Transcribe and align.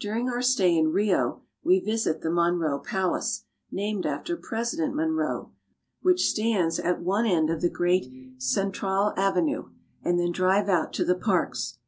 During 0.00 0.28
our 0.28 0.42
stay 0.42 0.76
in 0.76 0.90
Rio 0.90 1.42
we 1.62 1.78
visit 1.78 2.20
the 2.20 2.32
Monroe 2.32 2.80
Palace, 2.80 3.44
named 3.70 4.06
after 4.06 4.36
President 4.36 4.92
Monroe, 4.92 5.52
which 6.02 6.26
stands 6.28 6.80
at 6.80 7.00
one 7.00 7.26
end 7.26 7.48
of 7.48 7.58
2/8 7.58 7.60
BRAZIL. 7.60 7.60
the 7.60 7.70
great 7.74 8.12
Central 8.42 9.12
Avenue, 9.16 9.68
and 10.02 10.18
then 10.18 10.32
drive 10.32 10.68
out 10.68 10.92
to 10.94 11.04
the 11.04 11.14
parks. 11.14 11.78